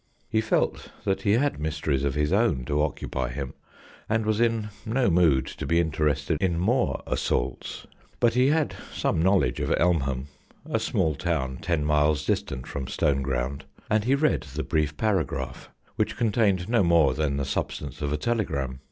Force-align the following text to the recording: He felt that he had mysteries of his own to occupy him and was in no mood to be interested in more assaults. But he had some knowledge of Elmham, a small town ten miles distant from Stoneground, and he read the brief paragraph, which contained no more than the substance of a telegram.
He 0.27 0.41
felt 0.41 0.89
that 1.03 1.21
he 1.21 1.33
had 1.33 1.59
mysteries 1.59 2.03
of 2.03 2.15
his 2.15 2.33
own 2.33 2.65
to 2.65 2.81
occupy 2.81 3.29
him 3.29 3.53
and 4.09 4.25
was 4.25 4.39
in 4.41 4.69
no 4.83 5.11
mood 5.11 5.45
to 5.45 5.67
be 5.67 5.79
interested 5.79 6.41
in 6.41 6.57
more 6.57 7.03
assaults. 7.05 7.85
But 8.19 8.33
he 8.33 8.47
had 8.47 8.73
some 8.91 9.21
knowledge 9.21 9.59
of 9.59 9.69
Elmham, 9.79 10.25
a 10.67 10.79
small 10.79 11.13
town 11.13 11.57
ten 11.61 11.85
miles 11.85 12.25
distant 12.25 12.65
from 12.65 12.87
Stoneground, 12.87 13.61
and 13.91 14.03
he 14.03 14.15
read 14.15 14.41
the 14.41 14.63
brief 14.63 14.97
paragraph, 14.97 15.69
which 15.97 16.17
contained 16.17 16.67
no 16.67 16.81
more 16.81 17.13
than 17.13 17.37
the 17.37 17.45
substance 17.45 18.01
of 18.01 18.11
a 18.11 18.17
telegram. 18.17 18.79